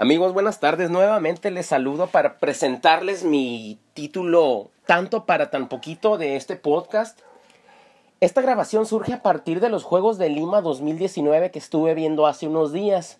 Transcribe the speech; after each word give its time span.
Amigos, 0.00 0.32
buenas 0.32 0.60
tardes. 0.60 0.88
Nuevamente 0.88 1.50
les 1.50 1.66
saludo 1.66 2.06
para 2.06 2.38
presentarles 2.38 3.22
mi 3.22 3.78
título 3.92 4.70
tanto 4.86 5.26
para 5.26 5.50
tan 5.50 5.68
poquito 5.68 6.16
de 6.16 6.36
este 6.36 6.56
podcast. 6.56 7.20
Esta 8.20 8.40
grabación 8.40 8.86
surge 8.86 9.12
a 9.12 9.20
partir 9.20 9.60
de 9.60 9.68
los 9.68 9.84
Juegos 9.84 10.16
de 10.16 10.30
Lima 10.30 10.62
2019 10.62 11.50
que 11.50 11.58
estuve 11.58 11.92
viendo 11.92 12.26
hace 12.26 12.48
unos 12.48 12.72
días. 12.72 13.18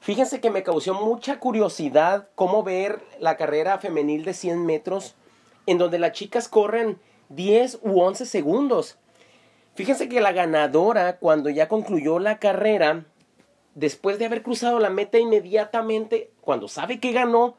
Fíjense 0.00 0.38
que 0.42 0.50
me 0.50 0.62
causó 0.62 0.92
mucha 0.92 1.40
curiosidad 1.40 2.28
cómo 2.34 2.62
ver 2.62 3.00
la 3.18 3.38
carrera 3.38 3.78
femenil 3.78 4.26
de 4.26 4.34
100 4.34 4.66
metros 4.66 5.14
en 5.64 5.78
donde 5.78 5.98
las 5.98 6.12
chicas 6.12 6.46
corren 6.46 6.98
10 7.30 7.78
u 7.80 8.02
11 8.02 8.26
segundos. 8.26 8.98
Fíjense 9.76 10.10
que 10.10 10.20
la 10.20 10.32
ganadora 10.32 11.16
cuando 11.16 11.48
ya 11.48 11.68
concluyó 11.68 12.18
la 12.18 12.38
carrera 12.38 13.06
después 13.78 14.18
de 14.18 14.26
haber 14.26 14.42
cruzado 14.42 14.80
la 14.80 14.90
meta 14.90 15.18
inmediatamente, 15.18 16.32
cuando 16.40 16.66
sabe 16.66 16.98
que 16.98 17.12
ganó, 17.12 17.56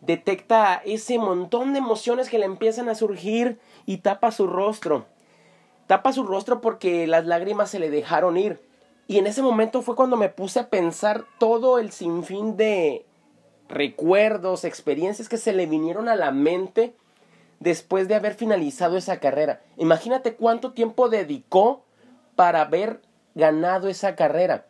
detecta 0.00 0.80
ese 0.84 1.18
montón 1.18 1.72
de 1.72 1.80
emociones 1.80 2.28
que 2.28 2.38
le 2.38 2.44
empiezan 2.44 2.88
a 2.88 2.94
surgir 2.94 3.58
y 3.84 3.98
tapa 3.98 4.30
su 4.30 4.46
rostro. 4.46 5.06
Tapa 5.88 6.12
su 6.12 6.22
rostro 6.22 6.60
porque 6.60 7.08
las 7.08 7.26
lágrimas 7.26 7.68
se 7.68 7.80
le 7.80 7.90
dejaron 7.90 8.36
ir. 8.36 8.60
Y 9.08 9.18
en 9.18 9.26
ese 9.26 9.42
momento 9.42 9.82
fue 9.82 9.96
cuando 9.96 10.16
me 10.16 10.28
puse 10.28 10.60
a 10.60 10.70
pensar 10.70 11.24
todo 11.40 11.80
el 11.80 11.90
sinfín 11.90 12.56
de 12.56 13.04
recuerdos, 13.68 14.64
experiencias 14.64 15.28
que 15.28 15.36
se 15.36 15.52
le 15.52 15.66
vinieron 15.66 16.08
a 16.08 16.14
la 16.14 16.30
mente 16.30 16.94
después 17.58 18.06
de 18.06 18.14
haber 18.14 18.34
finalizado 18.34 18.96
esa 18.96 19.18
carrera. 19.18 19.62
Imagínate 19.78 20.34
cuánto 20.36 20.72
tiempo 20.74 21.08
dedicó 21.08 21.82
para 22.36 22.60
haber 22.60 23.02
ganado 23.34 23.88
esa 23.88 24.14
carrera. 24.14 24.69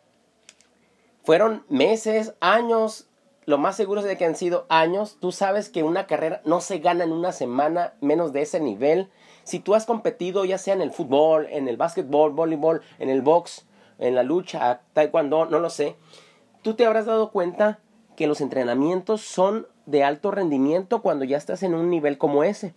Fueron 1.23 1.63
meses, 1.69 2.33
años, 2.39 3.07
lo 3.45 3.57
más 3.57 3.75
seguro 3.75 4.01
es 4.01 4.07
de 4.07 4.17
que 4.17 4.25
han 4.25 4.35
sido 4.35 4.65
años. 4.69 5.17
Tú 5.19 5.31
sabes 5.31 5.69
que 5.69 5.83
una 5.83 6.07
carrera 6.07 6.41
no 6.45 6.61
se 6.61 6.79
gana 6.79 7.03
en 7.03 7.11
una 7.11 7.31
semana, 7.31 7.93
menos 8.01 8.33
de 8.33 8.41
ese 8.41 8.59
nivel. 8.59 9.09
Si 9.43 9.59
tú 9.59 9.75
has 9.75 9.85
competido 9.85 10.45
ya 10.45 10.57
sea 10.57 10.73
en 10.73 10.81
el 10.81 10.91
fútbol, 10.91 11.47
en 11.49 11.67
el 11.67 11.77
básquetbol, 11.77 12.31
voleibol, 12.31 12.81
en 12.99 13.09
el 13.09 13.21
box, 13.21 13.65
en 13.99 14.15
la 14.15 14.23
lucha, 14.23 14.81
taekwondo, 14.93 15.45
no 15.45 15.59
lo 15.59 15.69
sé, 15.69 15.95
tú 16.61 16.75
te 16.75 16.85
habrás 16.85 17.05
dado 17.05 17.31
cuenta 17.31 17.79
que 18.15 18.27
los 18.27 18.41
entrenamientos 18.41 19.21
son 19.21 19.67
de 19.85 20.03
alto 20.03 20.31
rendimiento 20.31 21.01
cuando 21.01 21.25
ya 21.25 21.37
estás 21.37 21.63
en 21.63 21.73
un 21.73 21.89
nivel 21.89 22.17
como 22.17 22.43
ese. 22.43 22.73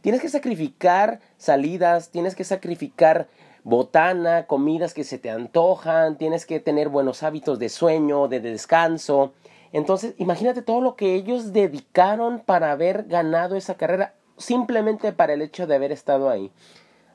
Tienes 0.00 0.20
que 0.20 0.28
sacrificar 0.28 1.20
salidas, 1.36 2.10
tienes 2.10 2.34
que 2.34 2.44
sacrificar 2.44 3.28
botana, 3.68 4.46
comidas 4.46 4.94
que 4.94 5.04
se 5.04 5.18
te 5.18 5.28
antojan, 5.28 6.16
tienes 6.16 6.46
que 6.46 6.58
tener 6.58 6.88
buenos 6.88 7.22
hábitos 7.22 7.58
de 7.58 7.68
sueño, 7.68 8.26
de 8.26 8.40
descanso. 8.40 9.34
Entonces, 9.72 10.14
imagínate 10.16 10.62
todo 10.62 10.80
lo 10.80 10.96
que 10.96 11.14
ellos 11.14 11.52
dedicaron 11.52 12.40
para 12.40 12.72
haber 12.72 13.04
ganado 13.04 13.56
esa 13.56 13.74
carrera, 13.74 14.14
simplemente 14.38 15.12
para 15.12 15.34
el 15.34 15.42
hecho 15.42 15.66
de 15.66 15.74
haber 15.74 15.92
estado 15.92 16.30
ahí. 16.30 16.50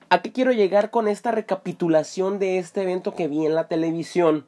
¿A 0.10 0.22
qué 0.22 0.32
quiero 0.32 0.52
llegar 0.52 0.92
con 0.92 1.08
esta 1.08 1.32
recapitulación 1.32 2.38
de 2.38 2.60
este 2.60 2.84
evento 2.84 3.16
que 3.16 3.28
vi 3.28 3.48
en 3.48 3.56
la 3.56 3.68
televisión? 3.68 4.46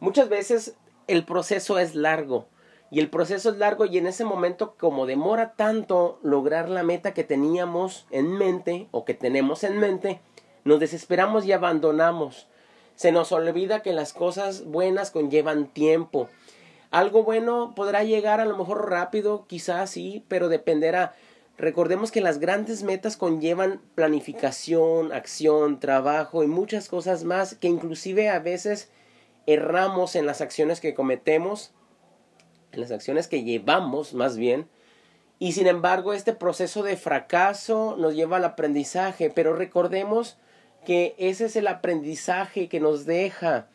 Muchas 0.00 0.28
veces 0.28 0.76
el 1.06 1.24
proceso 1.24 1.78
es 1.78 1.94
largo. 1.94 2.46
Y 2.90 3.00
el 3.00 3.08
proceso 3.08 3.50
es 3.50 3.56
largo 3.58 3.84
y 3.86 3.98
en 3.98 4.06
ese 4.06 4.24
momento 4.24 4.74
como 4.78 5.06
demora 5.06 5.52
tanto 5.54 6.18
lograr 6.22 6.68
la 6.70 6.82
meta 6.82 7.12
que 7.12 7.24
teníamos 7.24 8.06
en 8.10 8.32
mente 8.32 8.88
o 8.92 9.04
que 9.04 9.12
tenemos 9.12 9.62
en 9.62 9.78
mente, 9.78 10.20
nos 10.64 10.80
desesperamos 10.80 11.44
y 11.44 11.52
abandonamos. 11.52 12.48
Se 12.94 13.12
nos 13.12 13.32
olvida 13.32 13.82
que 13.82 13.92
las 13.92 14.12
cosas 14.12 14.64
buenas 14.64 15.10
conllevan 15.10 15.68
tiempo. 15.68 16.28
Algo 16.90 17.22
bueno 17.22 17.74
podrá 17.76 18.02
llegar 18.02 18.40
a 18.40 18.44
lo 18.44 18.56
mejor 18.56 18.90
rápido, 18.90 19.46
quizás 19.46 19.90
sí, 19.90 20.24
pero 20.28 20.48
dependerá. 20.48 21.14
Recordemos 21.58 22.12
que 22.12 22.20
las 22.20 22.38
grandes 22.38 22.82
metas 22.82 23.16
conllevan 23.16 23.80
planificación, 23.94 25.12
acción, 25.12 25.80
trabajo 25.80 26.44
y 26.44 26.46
muchas 26.46 26.88
cosas 26.88 27.24
más 27.24 27.56
que 27.56 27.68
inclusive 27.68 28.28
a 28.28 28.38
veces 28.38 28.90
erramos 29.46 30.14
en 30.14 30.24
las 30.24 30.40
acciones 30.40 30.80
que 30.80 30.94
cometemos, 30.94 31.72
en 32.72 32.80
las 32.80 32.90
acciones 32.90 33.28
que 33.28 33.42
llevamos 33.42 34.14
más 34.14 34.36
bien, 34.36 34.68
y 35.38 35.52
sin 35.52 35.66
embargo 35.66 36.12
este 36.12 36.32
proceso 36.32 36.82
de 36.82 36.96
fracaso 36.96 37.96
nos 37.98 38.14
lleva 38.14 38.36
al 38.36 38.44
aprendizaje, 38.44 39.30
pero 39.30 39.54
recordemos 39.54 40.36
que 40.88 41.14
ese 41.18 41.44
es 41.44 41.56
el 41.56 41.66
aprendizaje 41.66 42.70
que 42.70 42.80
nos 42.80 43.04
deja. 43.04 43.66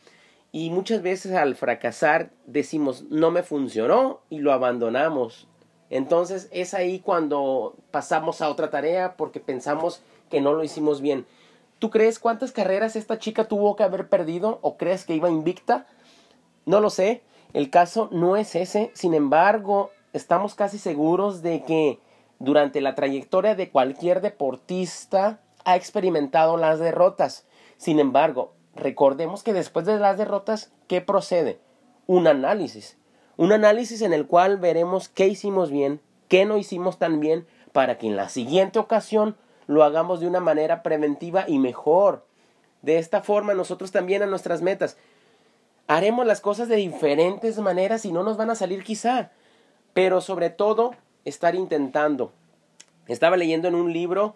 Y 0.52 0.72
muchas 0.72 1.04
veces 1.04 1.34
al 1.34 1.54
fracasar 1.54 2.32
decimos, 2.48 3.04
no 3.12 3.30
me 3.30 3.44
funcionó 3.44 4.22
y 4.32 4.40
lo 4.40 4.52
abandonamos. 4.52 5.48
Entonces 5.92 6.50
es 6.52 6.74
ahí 6.74 7.02
cuando 7.02 7.76
pasamos 7.92 8.42
a 8.42 8.50
otra 8.50 8.72
tarea 8.72 9.16
porque 9.16 9.40
pensamos 9.40 10.02
que 10.32 10.42
no 10.42 10.54
lo 10.54 10.64
hicimos 10.64 11.02
bien. 11.02 11.28
¿Tú 11.78 11.92
crees 11.92 12.18
cuántas 12.18 12.52
carreras 12.52 12.96
esta 12.96 13.20
chica 13.20 13.48
tuvo 13.48 13.76
que 13.76 13.84
haber 13.84 14.10
perdido 14.10 14.58
o 14.64 14.76
crees 14.76 15.06
que 15.06 15.14
iba 15.14 15.30
invicta? 15.30 15.86
No 16.66 16.80
lo 16.80 16.90
sé. 16.90 17.22
El 17.54 17.70
caso 17.70 18.10
no 18.12 18.38
es 18.38 18.56
ese. 18.56 18.90
Sin 18.96 19.14
embargo, 19.14 19.92
estamos 20.14 20.56
casi 20.56 20.80
seguros 20.80 21.44
de 21.44 21.62
que 21.62 22.00
durante 22.40 22.82
la 22.82 22.96
trayectoria 22.96 23.54
de 23.54 23.70
cualquier 23.70 24.20
deportista 24.20 25.43
ha 25.66 25.76
experimentado 25.76 26.58
las 26.58 26.80
derrotas. 26.80 27.46
Sin 27.78 28.00
embargo, 28.00 28.54
recordemos 28.76 29.44
que 29.44 29.54
después 29.54 29.86
de 29.86 30.00
las 30.00 30.18
derrotas, 30.18 30.72
¿qué 30.88 31.02
procede? 31.02 31.60
Un 32.08 32.28
análisis. 32.28 32.98
Un 33.38 33.52
análisis 33.52 34.02
en 34.02 34.14
el 34.14 34.28
cual 34.28 34.58
veremos 34.58 35.10
qué 35.10 35.28
hicimos 35.28 35.72
bien, 35.72 36.02
qué 36.28 36.46
no 36.46 36.58
hicimos 36.58 37.00
tan 37.00 37.20
bien, 37.20 37.48
para 37.72 37.98
que 37.98 38.08
en 38.08 38.16
la 38.16 38.30
siguiente 38.30 38.80
ocasión 38.80 39.36
lo 39.68 39.84
hagamos 39.84 40.20
de 40.20 40.28
una 40.28 40.40
manera 40.40 40.84
preventiva 40.84 41.46
y 41.48 41.60
mejor. 41.60 42.26
De 42.82 42.98
esta 42.98 43.22
forma 43.22 43.54
nosotros 43.54 43.92
también 43.92 44.22
a 44.22 44.28
nuestras 44.28 44.62
metas 44.62 44.98
haremos 45.88 46.26
las 46.26 46.42
cosas 46.42 46.68
de 46.70 46.76
diferentes 46.78 47.60
maneras 47.60 48.06
y 48.06 48.12
no 48.12 48.24
nos 48.24 48.38
van 48.38 48.50
a 48.50 48.56
salir 48.56 48.84
quizá, 48.84 49.32
pero 49.94 50.22
sobre 50.22 50.50
todo 50.50 50.92
estar 51.26 51.56
intentando. 51.56 52.32
Estaba 53.08 53.38
leyendo 53.38 53.68
en 53.68 53.76
un 53.76 53.92
libro 53.92 54.36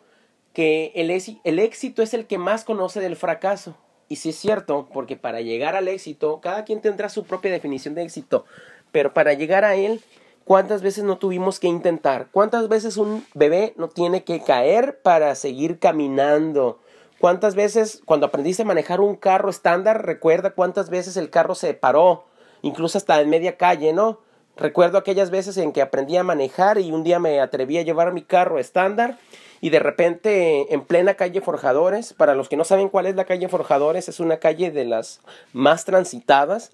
que 0.58 0.92
el, 0.96 1.12
el 1.44 1.60
éxito 1.60 2.02
es 2.02 2.16
el 2.16 2.26
que 2.26 2.40
más 2.40 2.64
conoce 2.64 3.00
del 3.00 3.16
fracaso. 3.16 3.76
Y 4.10 4.16
sí 4.16 4.30
es 4.30 4.38
cierto, 4.38 4.90
porque 4.92 5.16
para 5.16 5.42
llegar 5.42 5.76
al 5.76 5.88
éxito, 5.88 6.40
cada 6.42 6.66
quien 6.66 6.82
tendrá 6.82 7.10
su 7.10 7.26
propia 7.26 7.52
definición 7.52 7.94
de 7.94 8.02
éxito, 8.02 8.44
pero 8.92 9.14
para 9.14 9.34
llegar 9.34 9.64
a 9.64 9.76
él, 9.76 10.02
¿cuántas 10.46 10.82
veces 10.82 11.04
no 11.04 11.20
tuvimos 11.20 11.60
que 11.60 11.68
intentar? 11.68 12.30
¿Cuántas 12.32 12.70
veces 12.70 12.98
un 12.98 13.24
bebé 13.36 13.76
no 13.78 13.88
tiene 13.88 14.24
que 14.24 14.42
caer 14.42 15.00
para 15.04 15.36
seguir 15.36 15.78
caminando? 15.78 16.80
¿Cuántas 17.20 17.54
veces 17.54 18.02
cuando 18.04 18.26
aprendiste 18.26 18.64
a 18.64 18.66
manejar 18.66 19.00
un 19.00 19.16
carro 19.16 19.52
estándar, 19.52 20.08
recuerda 20.08 20.56
cuántas 20.56 20.90
veces 20.90 21.18
el 21.18 21.30
carro 21.30 21.54
se 21.54 21.76
paró, 21.76 22.26
incluso 22.64 22.98
hasta 22.98 23.22
en 23.22 23.30
media 23.30 23.58
calle, 23.58 23.94
¿no? 23.94 24.22
Recuerdo 24.56 24.98
aquellas 24.98 25.30
veces 25.30 25.56
en 25.58 25.72
que 25.72 25.84
aprendí 25.84 26.18
a 26.18 26.24
manejar 26.24 26.80
y 26.80 26.92
un 26.92 27.04
día 27.04 27.20
me 27.20 27.42
atreví 27.42 27.78
a 27.78 27.84
llevar 27.84 28.12
mi 28.12 28.24
carro 28.24 28.58
estándar 28.58 29.20
y 29.62 29.70
de 29.70 29.80
repente 29.80 30.74
en 30.74 30.82
plena 30.82 31.16
calle 31.16 31.42
Forjadores, 31.42 32.14
para 32.14 32.36
los 32.36 32.50
que 32.50 32.58
no 32.58 32.64
saben 32.64 32.90
cuál 32.90 33.08
es 33.08 33.16
la 33.16 33.26
calle 33.26 33.50
Forjadores, 33.50 34.10
es 34.10 34.20
una 34.20 34.38
calle 34.38 34.72
de 34.72 34.86
las 34.86 35.22
más 35.54 35.86
transitadas, 35.86 36.72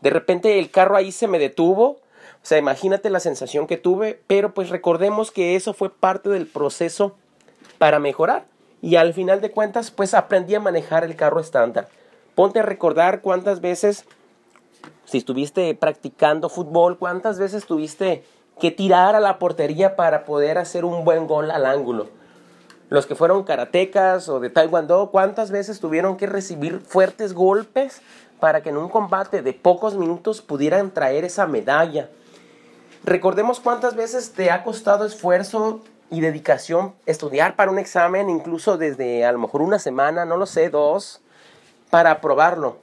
de 0.00 0.10
repente 0.10 0.58
el 0.58 0.70
carro 0.70 0.96
ahí 0.96 1.12
se 1.12 1.28
me 1.28 1.38
detuvo, 1.38 1.84
o 1.84 2.48
sea, 2.48 2.58
imagínate 2.58 3.10
la 3.10 3.20
sensación 3.20 3.66
que 3.66 3.76
tuve, 3.76 4.20
pero 4.26 4.52
pues 4.54 4.68
recordemos 4.68 5.30
que 5.30 5.56
eso 5.56 5.72
fue 5.72 5.90
parte 5.90 6.28
del 6.28 6.46
proceso 6.46 7.16
para 7.78 7.98
mejorar 7.98 8.44
y 8.82 8.96
al 8.96 9.14
final 9.14 9.40
de 9.40 9.50
cuentas 9.50 9.90
pues 9.90 10.14
aprendí 10.14 10.54
a 10.54 10.60
manejar 10.60 11.04
el 11.04 11.16
carro 11.16 11.40
estándar. 11.40 11.88
Ponte 12.34 12.60
a 12.60 12.62
recordar 12.62 13.22
cuántas 13.22 13.60
veces, 13.62 14.04
si 15.06 15.18
estuviste 15.18 15.74
practicando 15.74 16.50
fútbol, 16.50 16.98
cuántas 16.98 17.38
veces 17.38 17.64
tuviste 17.64 18.22
que 18.60 18.70
tirar 18.70 19.16
a 19.16 19.20
la 19.20 19.38
portería 19.38 19.96
para 19.96 20.24
poder 20.24 20.58
hacer 20.58 20.84
un 20.84 21.04
buen 21.04 21.26
gol 21.26 21.50
al 21.50 21.64
ángulo 21.64 22.08
los 22.88 23.06
que 23.06 23.14
fueron 23.14 23.44
karatecas 23.44 24.28
o 24.28 24.40
de 24.40 24.50
taekwondo, 24.50 25.10
¿cuántas 25.10 25.50
veces 25.50 25.80
tuvieron 25.80 26.16
que 26.16 26.26
recibir 26.26 26.80
fuertes 26.80 27.32
golpes 27.32 28.00
para 28.38 28.62
que 28.62 28.70
en 28.70 28.76
un 28.76 28.88
combate 28.88 29.42
de 29.42 29.52
pocos 29.52 29.96
minutos 29.96 30.40
pudieran 30.40 30.92
traer 30.92 31.24
esa 31.24 31.46
medalla? 31.46 32.08
Recordemos 33.04 33.60
cuántas 33.60 33.96
veces 33.96 34.32
te 34.32 34.50
ha 34.50 34.62
costado 34.62 35.04
esfuerzo 35.04 35.80
y 36.10 36.20
dedicación 36.20 36.94
estudiar 37.06 37.56
para 37.56 37.70
un 37.70 37.78
examen, 37.78 38.30
incluso 38.30 38.78
desde 38.78 39.24
a 39.24 39.32
lo 39.32 39.38
mejor 39.38 39.62
una 39.62 39.78
semana, 39.78 40.24
no 40.24 40.36
lo 40.36 40.46
sé, 40.46 40.70
dos, 40.70 41.20
para 41.90 42.12
aprobarlo. 42.12 42.78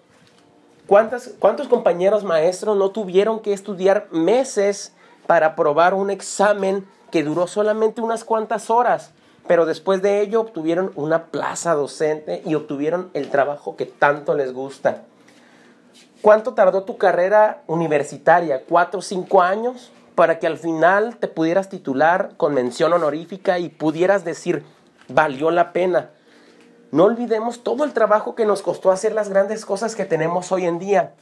¿Cuántas, 0.88 1.31
¿Cuántos 1.39 1.69
compañeros 1.69 2.25
maestros 2.25 2.77
no 2.77 2.91
tuvieron 2.91 3.39
que 3.39 3.53
estudiar 3.53 4.07
meses 4.11 4.94
para 5.27 5.47
aprobar 5.47 5.94
un 5.94 6.09
examen 6.09 6.85
que 7.09 7.23
duró 7.23 7.47
solamente 7.47 8.01
unas 8.01 8.25
cuantas 8.25 8.69
horas? 8.69 9.13
Pero 9.48 9.66
después 9.66 10.01
de 10.01 10.22
ello 10.22 10.42
obtuvieron 10.42 10.92
una 10.95 11.25
plaza 11.25 11.74
docente 11.74 12.42
y 12.45 12.56
obtuvieron 12.56 13.10
el 13.13 13.30
trabajo 13.30 13.75
que 13.75 13.86
tanto 13.86 14.36
les 14.36 14.54
gusta. 14.54 15.04
¿Cuánto 16.22 16.54
tardó 16.54 16.84
tu 16.84 16.98
carrera 16.98 17.63
universitaria? 17.68 18.63
¿Cuatro 18.63 19.00
o 19.00 19.04
cinco 19.04 19.42
años? 19.42 19.92
Para 20.16 20.40
que 20.40 20.48
al 20.48 20.57
final 20.57 21.18
te 21.18 21.28
pudieras 21.28 21.68
titular 21.68 22.31
con 22.38 22.54
mención 22.54 22.94
honorífica 22.94 23.60
y 23.60 23.68
pudieras 23.68 24.24
decir, 24.24 24.63
valió 25.10 25.51
la 25.51 25.74
pena. 25.74 26.12
No 26.92 27.06
olvidemos 27.06 27.63
todo 27.63 27.84
el 27.84 27.92
trabajo 27.92 28.36
que 28.36 28.46
nos 28.46 28.62
costó 28.62 28.92
hacer 28.92 29.13
las 29.13 29.28
grandes 29.28 29.66
cosas 29.66 29.96
que 29.96 30.06
tenemos 30.06 30.51
hoy 30.51 30.66
en 30.66 30.80
día. 30.80 31.13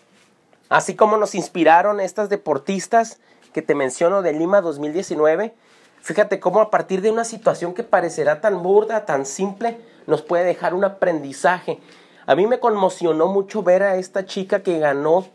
Así 0.69 0.95
como 0.95 1.17
nos 1.17 1.33
inspiraron 1.33 1.99
estas 1.99 2.29
deportistas 2.29 3.19
que 3.53 3.61
te 3.61 3.73
menciono 3.73 4.21
de 4.21 4.33
Lima 4.33 4.61
2019, 4.61 5.55
fíjate 6.01 6.39
cómo 6.39 6.61
a 6.61 6.69
partir 6.69 7.01
de 7.01 7.11
una 7.11 7.23
situación 7.23 7.73
que 7.73 7.83
parecerá 7.83 8.41
tan 8.41 8.63
burda, 8.63 9.05
tan 9.05 9.25
simple, 9.25 9.79
nos 10.07 10.21
puede 10.21 10.43
dejar 10.43 10.73
un 10.73 10.83
aprendizaje 10.83 11.79
a 12.27 12.35
mí 12.35 12.45
me 12.45 12.59
conmocionó 12.59 13.27
mucho 13.27 13.63
ver 13.63 13.83
a 13.83 13.95
esta 13.95 14.25
chica 14.25 14.61
que 14.61 14.79
ganó, 14.79 15.25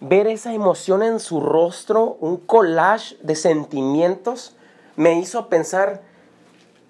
ver 0.00 0.26
esa 0.28 0.54
emoción 0.54 1.02
en 1.02 1.18
su 1.18 1.40
rostro, 1.40 2.16
un 2.20 2.36
collage 2.36 3.16
de 3.22 3.34
sentimientos, 3.34 4.56
me 4.96 5.18
hizo 5.18 5.48
pensar 5.48 6.02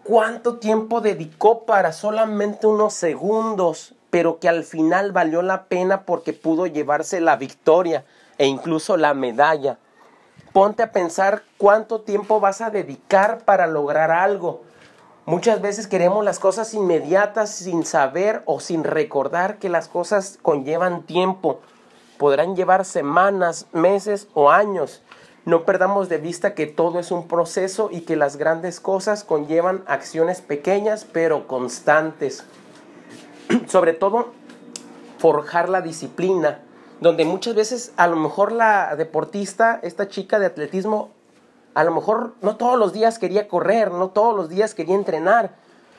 cuánto 0.04 0.58
tiempo 0.58 1.00
dedicó 1.00 1.64
para 1.64 1.92
solamente 1.92 2.66
unos 2.66 2.92
segundos, 2.92 3.94
pero 4.10 4.38
que 4.40 4.48
al 4.48 4.64
final 4.64 5.12
valió 5.12 5.40
la 5.40 5.64
pena 5.64 6.04
porque 6.04 6.32
pudo 6.32 6.66
llevarse 6.66 7.20
la 7.20 7.36
victoria 7.36 8.04
e 8.36 8.46
incluso 8.46 8.96
la 8.96 9.14
medalla. 9.14 9.78
Ponte 10.52 10.82
a 10.82 10.90
pensar 10.90 11.44
cuánto 11.58 12.00
tiempo 12.00 12.40
vas 12.40 12.60
a 12.60 12.70
dedicar 12.70 13.44
para 13.44 13.68
lograr 13.68 14.10
algo. 14.10 14.62
Muchas 15.24 15.60
veces 15.60 15.86
queremos 15.86 16.24
las 16.24 16.40
cosas 16.40 16.74
inmediatas 16.74 17.50
sin 17.50 17.84
saber 17.84 18.42
o 18.46 18.58
sin 18.58 18.82
recordar 18.82 19.58
que 19.58 19.68
las 19.68 19.86
cosas 19.86 20.40
conllevan 20.42 21.04
tiempo. 21.04 21.60
Podrán 22.18 22.56
llevar 22.56 22.84
semanas, 22.84 23.66
meses 23.72 24.26
o 24.34 24.50
años. 24.50 25.02
No 25.44 25.64
perdamos 25.64 26.08
de 26.08 26.18
vista 26.18 26.54
que 26.54 26.66
todo 26.66 26.98
es 26.98 27.12
un 27.12 27.28
proceso 27.28 27.88
y 27.92 28.00
que 28.00 28.16
las 28.16 28.36
grandes 28.36 28.80
cosas 28.80 29.22
conllevan 29.22 29.84
acciones 29.86 30.40
pequeñas 30.40 31.06
pero 31.12 31.46
constantes. 31.46 32.42
Sobre 33.68 33.92
todo, 33.92 34.32
forjar 35.18 35.68
la 35.68 35.80
disciplina, 35.80 36.60
donde 37.00 37.24
muchas 37.24 37.54
veces 37.54 37.92
a 37.96 38.06
lo 38.06 38.16
mejor 38.16 38.52
la 38.52 38.94
deportista, 38.94 39.80
esta 39.82 40.08
chica 40.08 40.38
de 40.38 40.46
atletismo, 40.46 41.10
a 41.74 41.84
lo 41.84 41.92
mejor 41.92 42.34
no 42.42 42.56
todos 42.56 42.78
los 42.78 42.92
días 42.92 43.18
quería 43.18 43.48
correr, 43.48 43.90
no 43.90 44.10
todos 44.10 44.36
los 44.36 44.48
días 44.48 44.74
quería 44.74 44.94
entrenar, 44.94 45.54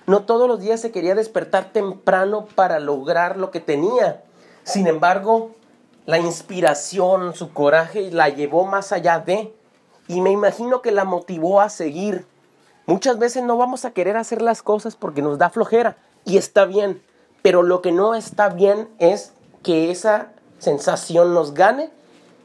no 0.05 0.23
todos 0.23 0.47
los 0.47 0.59
días 0.59 0.79
se 0.79 0.91
quería 0.91 1.15
despertar 1.15 1.71
temprano 1.71 2.45
para 2.55 2.79
lograr 2.79 3.37
lo 3.37 3.51
que 3.51 3.59
tenía. 3.59 4.23
Sin 4.63 4.87
embargo, 4.87 5.51
la 6.05 6.19
inspiración, 6.19 7.33
su 7.35 7.51
coraje 7.51 8.11
la 8.11 8.29
llevó 8.29 8.65
más 8.65 8.91
allá 8.91 9.19
de, 9.19 9.55
y 10.07 10.21
me 10.21 10.31
imagino 10.31 10.81
que 10.81 10.91
la 10.91 11.05
motivó 11.05 11.61
a 11.61 11.69
seguir. 11.69 12.25
Muchas 12.85 13.17
veces 13.17 13.43
no 13.43 13.57
vamos 13.57 13.85
a 13.85 13.91
querer 13.91 14.17
hacer 14.17 14.41
las 14.41 14.61
cosas 14.61 14.95
porque 14.95 15.21
nos 15.21 15.37
da 15.37 15.49
flojera, 15.49 15.97
y 16.25 16.37
está 16.37 16.65
bien, 16.65 17.01
pero 17.41 17.63
lo 17.63 17.81
que 17.81 17.91
no 17.91 18.13
está 18.13 18.49
bien 18.49 18.89
es 18.99 19.33
que 19.63 19.89
esa 19.89 20.31
sensación 20.61 21.33
nos 21.33 21.53
gane 21.53 21.89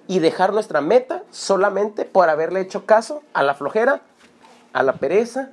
y 0.09 0.21
dejar 0.21 0.53
nuestra 0.53 0.81
meta 0.81 1.23
solamente 1.31 2.05
por 2.05 2.31
haberle 2.31 2.61
hecho 2.61 2.87
caso 2.87 3.23
a 3.35 3.43
la 3.43 3.55
flojera, 3.55 4.01
a 4.73 4.83
la 4.83 4.95
pereza 4.95 5.51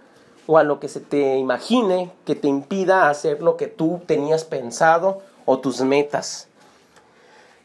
o 0.47 0.57
a 0.57 0.63
lo 0.63 0.79
que 0.79 0.87
se 0.87 0.99
te 0.99 1.37
imagine 1.37 2.11
que 2.25 2.35
te 2.35 2.47
impida 2.47 3.09
hacer 3.09 3.41
lo 3.41 3.57
que 3.57 3.67
tú 3.67 4.01
tenías 4.05 4.45
pensado 4.45 5.21
o 5.45 5.59
tus 5.59 5.81
metas. 5.81 6.47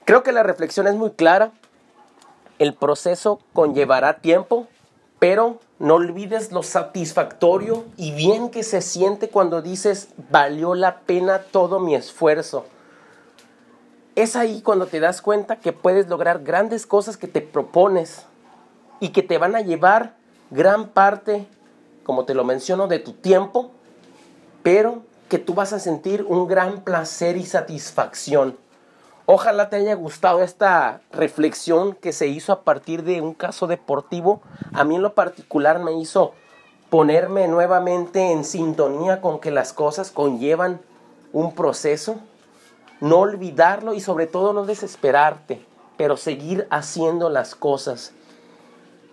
Creo 0.05 0.23
que 0.23 0.33
la 0.33 0.43
reflexión 0.43 0.89
es 0.89 0.95
muy 0.95 1.11
clara. 1.11 1.53
El 2.59 2.75
proceso 2.75 3.39
conllevará 3.53 4.19
tiempo, 4.19 4.67
pero 5.21 5.59
no 5.79 5.95
olvides 5.95 6.51
lo 6.51 6.65
satisfactorio 6.65 7.85
y 7.97 8.11
bien 8.13 8.51
que 8.51 8.65
se 8.65 8.81
siente 8.81 9.29
cuando 9.29 9.63
dices 9.63 10.09
valió 10.31 10.75
la 10.75 11.01
pena 11.01 11.43
todo 11.53 11.79
mi 11.79 11.95
esfuerzo. 11.95 12.65
Es 14.19 14.35
ahí 14.35 14.63
cuando 14.63 14.89
te 14.89 14.99
das 14.99 15.23
cuenta 15.23 15.61
que 15.61 15.73
puedes 15.73 16.09
lograr 16.09 16.43
grandes 16.43 16.89
cosas 16.89 17.17
que 17.17 17.29
te 17.29 17.41
propones 17.41 18.27
y 18.99 19.11
que 19.11 19.23
te 19.23 19.39
van 19.39 19.55
a 19.55 19.61
llevar 19.61 20.17
gran 20.51 20.89
parte, 20.89 21.47
como 22.03 22.25
te 22.25 22.35
lo 22.35 22.43
menciono, 22.43 22.89
de 22.89 22.99
tu 22.99 23.13
tiempo, 23.13 23.71
pero 24.65 25.05
que 25.29 25.39
tú 25.39 25.55
vas 25.55 25.73
a 25.73 25.79
sentir 25.79 26.25
un 26.29 26.49
gran 26.49 26.81
placer 26.81 27.37
y 27.37 27.47
satisfacción. 27.47 28.59
Ojalá 29.25 29.71
te 29.71 29.77
haya 29.77 29.95
gustado 29.95 30.43
esta 30.43 31.01
reflexión 31.13 31.95
que 31.95 32.13
se 32.13 32.27
hizo 32.27 32.53
a 32.53 32.63
partir 32.63 33.05
de 33.05 33.21
un 33.21 33.35
caso 33.35 33.69
deportivo. 33.69 34.43
A 34.73 34.83
mí 34.83 34.97
en 34.97 35.03
lo 35.03 35.15
particular 35.15 35.79
me 35.79 35.93
hizo 35.93 36.33
ponerme 36.91 37.47
nuevamente 37.47 38.33
en 38.33 38.43
sintonía 38.43 39.21
con 39.21 39.39
que 39.39 39.53
las 39.53 39.73
cosas 39.73 40.11
conllevan 40.11 40.81
un 41.33 41.55
proceso, 41.55 42.17
no 43.01 43.19
olvidarlo 43.19 43.95
y 43.95 44.01
sobre 44.01 44.27
todo 44.27 44.53
no 44.53 44.65
desesperarte, 44.65 45.65
pero 45.97 46.17
seguir 46.17 46.67
haciendo 46.71 47.29
las 47.31 47.55
cosas. 47.55 48.13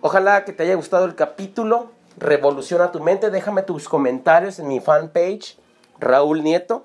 Ojalá 0.00 0.44
que 0.44 0.52
te 0.52 0.64
haya 0.64 0.74
gustado 0.74 1.04
el 1.04 1.14
capítulo. 1.14 1.90
Revoluciona 2.18 2.92
tu 2.92 3.00
mente. 3.00 3.30
Déjame 3.30 3.62
tus 3.62 3.88
comentarios 3.88 4.58
en 4.58 4.68
mi 4.68 4.80
fanpage, 4.80 5.58
Raúl 5.98 6.42
Nieto. 6.42 6.84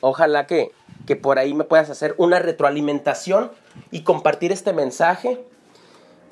Ojalá 0.00 0.46
que, 0.46 0.72
que 1.06 1.16
por 1.16 1.38
ahí 1.38 1.54
me 1.54 1.64
puedas 1.64 1.90
hacer 1.90 2.14
una 2.18 2.38
retroalimentación 2.38 3.50
y 3.90 4.02
compartir 4.02 4.52
este 4.52 4.72
mensaje. 4.72 5.44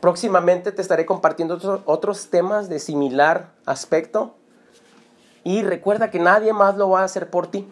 Próximamente 0.00 0.72
te 0.72 0.82
estaré 0.82 1.06
compartiendo 1.06 1.54
otros, 1.54 1.80
otros 1.86 2.28
temas 2.28 2.68
de 2.68 2.78
similar 2.78 3.48
aspecto. 3.64 4.34
Y 5.44 5.62
recuerda 5.62 6.10
que 6.10 6.18
nadie 6.18 6.52
más 6.52 6.76
lo 6.76 6.90
va 6.90 7.00
a 7.00 7.04
hacer 7.04 7.30
por 7.30 7.46
ti. 7.46 7.68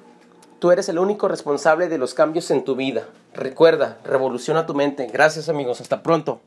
Tú 0.62 0.70
eres 0.70 0.88
el 0.88 1.00
único 1.00 1.26
responsable 1.26 1.88
de 1.88 1.98
los 1.98 2.14
cambios 2.14 2.48
en 2.52 2.62
tu 2.62 2.76
vida. 2.76 3.08
Recuerda, 3.34 3.98
revoluciona 4.04 4.64
tu 4.64 4.74
mente. 4.74 5.08
Gracias 5.12 5.48
amigos, 5.48 5.80
hasta 5.80 6.04
pronto. 6.04 6.40